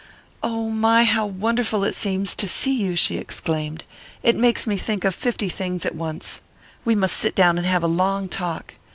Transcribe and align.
"Oh, 0.41 0.71
my, 0.71 1.03
how 1.03 1.27
wonderful 1.27 1.83
it 1.83 1.93
seems 1.93 2.33
to 2.33 2.47
see 2.47 2.73
you!" 2.73 2.95
she 2.95 3.17
exclaimed. 3.19 3.85
"It 4.23 4.35
makes 4.35 4.65
me 4.65 4.75
think 4.75 5.03
of 5.05 5.13
fifty 5.13 5.47
things 5.47 5.85
at 5.85 5.93
once. 5.93 6.41
We 6.83 6.95
must 6.95 7.15
sit 7.17 7.35
down 7.35 7.59
and 7.59 7.67
have 7.67 7.83
a 7.83 7.87
long 7.87 8.27
talk. 8.27 8.73